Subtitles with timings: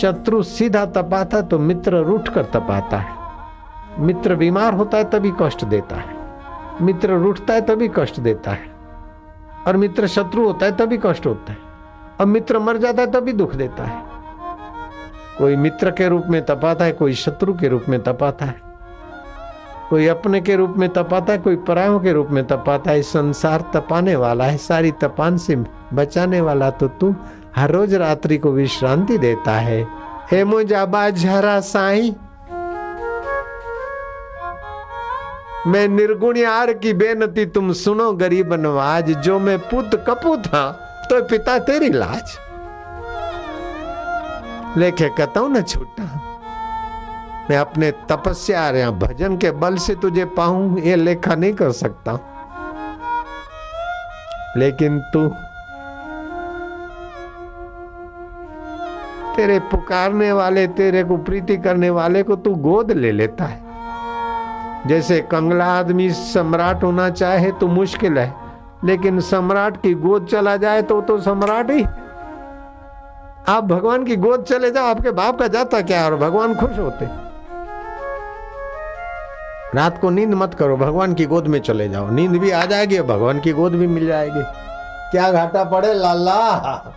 [0.00, 3.12] शत्रु सीधा तपाता तो मित्र रूठ कर तपाता है।
[3.98, 6.16] मित्र बीमार होता है तभी कष्ट देता है।
[6.82, 8.70] मित्र रूठता है तभी कष्ट देता है।
[9.66, 11.58] और मित्र शत्रु होता है तभी कष्ट होता है।
[12.20, 14.02] और मित्र मर जाता है तभी दुख देता है।
[15.38, 18.60] कोई मित्र के रूप में तपाता है, कोई शत्रु के रूप में तपाता है।
[19.90, 23.70] कोई अपने के रूप में तपाता है, कोई परायों के रूप में तपाता है। संसार
[23.74, 25.56] तपाने वाला है, सारी तपान से
[25.94, 27.14] बचाने वाला तो तू
[27.56, 29.86] हर रोज रात्रि को विश्रांति देता है।
[30.30, 32.14] हे मुझा बाझरा साई।
[35.66, 40.70] मैं निर्गुण यार की बेनती तुम सुनो, गरीब नवाज़। जो मैं पुत कपू था
[41.10, 42.38] तो पिता तेरी लाज।
[44.78, 46.04] लेखे कहता हूँ न छूटा।
[47.50, 52.12] मैं अपने तपस्या या भजन के बल से तुझे पाऊँ, ये लेखा नहीं कर सकता।
[54.56, 55.28] लेकिन तू
[59.36, 63.64] तेरे पुकारने वाले, तेरे को प्रीति करने वाले को तू गोद ले लेता है।
[64.88, 68.32] जैसे कंगला आदमी सम्राट होना चाहे तो मुश्किल है,
[68.84, 71.82] लेकिन सम्राट की गोद चला जाए तो तो सम्राट ही।
[73.48, 77.06] आप भगवान की गोद चले जाओ, आपके बाप का जाता क्या और भगवान खुश होते?
[79.74, 83.00] रात को नींद मत करो, भगवान की गोद में चले जाओ। नींद भी आ जाएगी
[83.02, 84.42] भगवान की गोद भी मिल जाएगी।
[85.10, 86.92] क्या घाटा पड़े, लाला?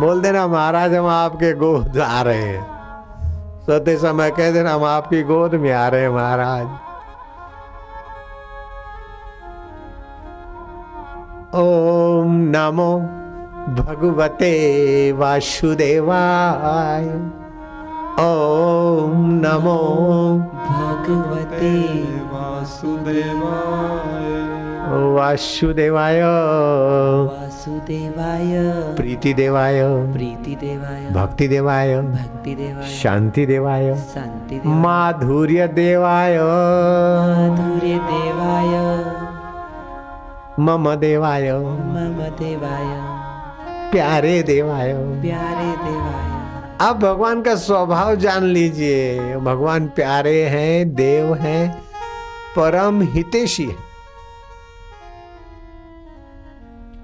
[0.00, 2.66] बोल देना महाराज, हम आपके गोद आ रहे हैं।
[3.60, 6.66] सोते समय कह देना, हम आपकी गोद में आ रहे हैं महाराज।
[11.54, 13.00] ओम नमो
[13.74, 17.30] भगवते वासुदेवाय।
[18.20, 19.78] ओम नमो
[20.68, 24.53] भगवते वासुदेवाय।
[25.14, 28.52] वासुदेवाय। वासुदेवाय।
[28.96, 39.04] प्रीति देवाय प्रीति देवाय भक्ति देवाय भक्ति देवाय शांति देवाय शांति माधुर्य देवाय माधुर्य देवाय
[40.60, 42.84] मम देवाय मम देवाय
[43.92, 46.32] प्यारे देवाय प्यारे देवाय
[46.80, 51.82] अब भगवान का स्वभाव जान लीजिए। भगवान प्यारे हैं देव हैं
[52.56, 53.76] परम हितेशी है।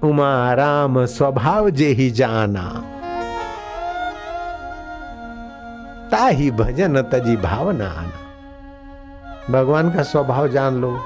[0.03, 2.83] उमा राम स्वभाव जे ही जाना।
[6.11, 8.17] ताही भजन तजी भावना आना।
[9.49, 10.99] भगवान का स्वभाव जान लो,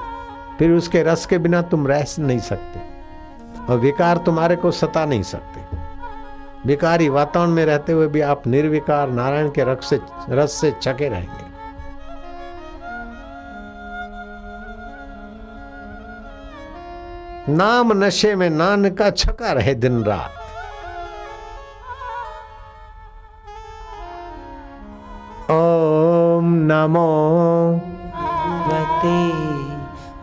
[0.58, 2.80] फिर उसके रस के बिना तुम रह नहीं सकते।
[3.72, 5.76] और विकार तुम्हारे को सता नहीं सकते।
[6.66, 11.08] विकारी वातावरण में रहते हुए भी आप निर्विकार नारायण के रस से रस से छके
[11.08, 11.45] रहेंगे।
[17.48, 20.32] नाम नशे में नान का छका रहे दिन रात।
[25.50, 27.06] ओम नमो।
[28.16, 29.16] भगवते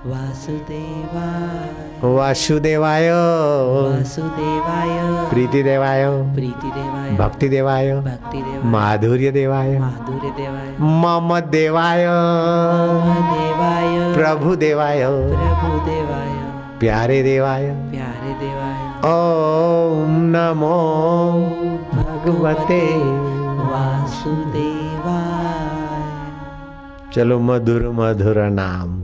[0.09, 10.75] वासुदेवाय। वासुदेवाय। वासुदेवाय। प्रीति देवाय प्रीति देवाय भक्ति देवाय भक्ति देवाय माधुर्य देवाय माधुर्य देवाय
[10.79, 16.42] मम देवाय मम देवाय प्रभु देवाय प्रभु देवाय
[16.83, 20.79] प्यारे देवाय। प्यारे देवाय। ओम नमो
[21.93, 22.97] भगवते
[23.71, 24.51] वासुदेवाय।
[27.13, 29.02] चलो मधुर मधुर नाम।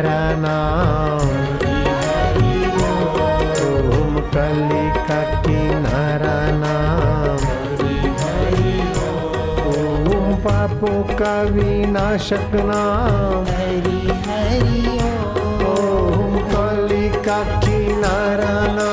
[0.00, 1.24] दुल्हरा नाम
[3.96, 4.84] ओम कली
[5.44, 7.40] किनारा नाम।
[9.70, 14.96] ओम पापों का विनाशक नाम। हरि हरि
[15.72, 18.89] ओम कली का किनारा नाम।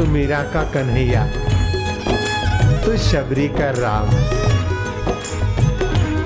[0.00, 1.26] तू मीरा का कन्हैया,
[2.84, 4.08] तू शबरी का राम।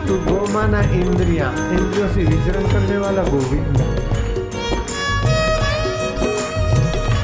[0.06, 3.76] तू गोमाना इंद्रिया, इंद्रियों से विचरण करने वाला गोविंद।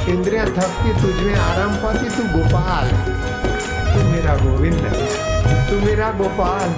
[0.08, 2.88] इंद्रिया थकती तुझ में आराम पाती, तू गोपाल।
[3.94, 5.06] तू मेरा गोविंद,
[5.70, 6.68] तू मेरा गोपाल।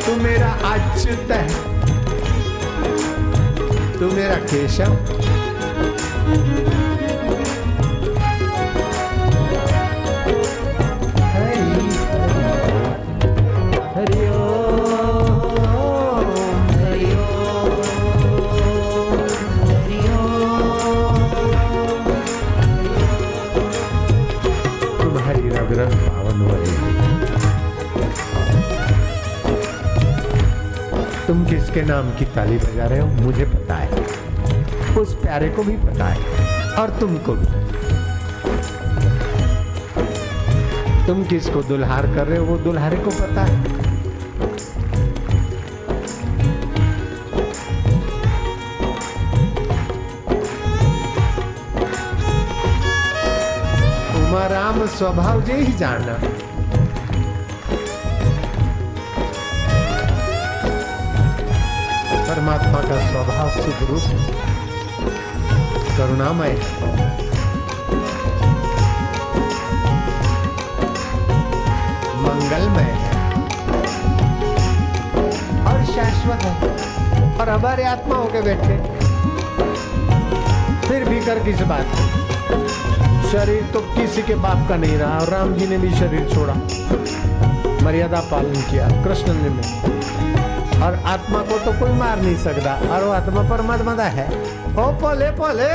[0.00, 1.48] तू मेरा अच्युत है।
[3.98, 4.96] तू मेरा केशव।
[31.30, 33.06] तुम किसके नाम की ताली बजा रहे हो?
[33.06, 33.90] मुझे पता है।
[34.96, 36.18] उस प्यारे को भी पता है।
[36.76, 37.46] और तुमको भी।
[41.06, 43.60] तुम किसको दुल्हार कर रहे हो, वो दुल्हारे को पता है।
[54.26, 56.12] उमा राम स्वभाव जे ही जाना
[62.30, 64.34] परमात्मा का स्वभाव शुभ रूप है।
[65.96, 66.86] करुणामय है।
[72.22, 73.22] मंगलमय है।
[75.64, 76.68] और शाश्वत है।
[77.38, 78.76] और हमारे आत्मा होके बैठे।
[80.88, 81.86] फिर भी कर किस बात?
[83.32, 86.54] शरीर तो किसी के बाप का नहीं रहा। और राम जी ने भी शरीर छोड़ा।
[87.84, 89.99] मर्यादा पालन किया। कृष्ण ने भी।
[90.82, 94.28] और आत्मा को तो कोई मार नहीं सकता, और वो आत्मा परमात्मा है।
[94.74, 95.68] ओ, पोले पोले!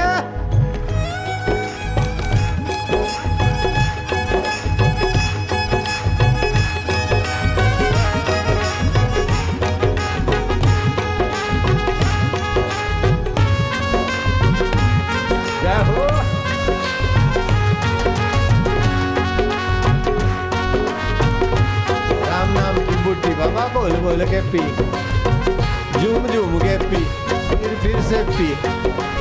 [24.51, 24.59] पी
[25.99, 27.03] झूम झूम के पी
[27.55, 28.47] फिर फिर से पी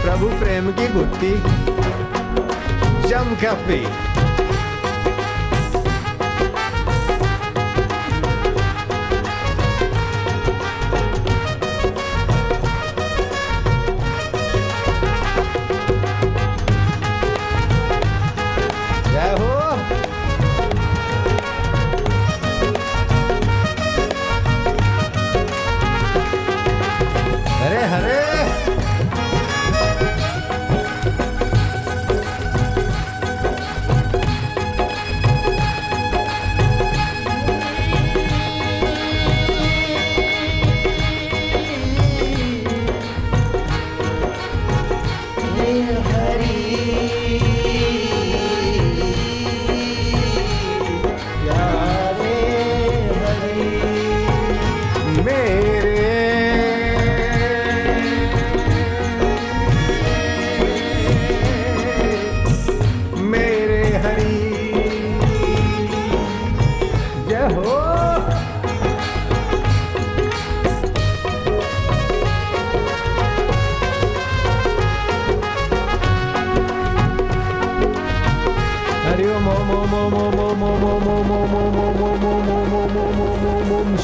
[0.03, 1.33] प्रभु प्रेम की गुत्ती
[3.09, 3.81] जम के पी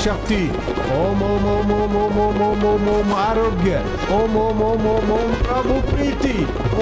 [0.00, 0.36] शक्ति
[0.96, 3.80] ओम ओम ओम ओम ओम ओम ओम ओम ओम आरोग्य
[4.14, 6.32] ओम ओम ओम ओम ओम प्रभु प्रीति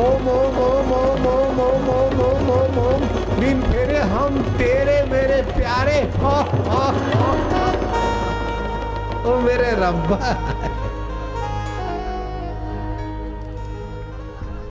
[0.02, 3.06] ओम ओम ओम ओम ओम ओम ओम ओम ओम ओम
[3.40, 5.98] दिन फेरे हम तेरे मेरे प्यारे
[9.26, 10.32] ओ, मेरे रब्बा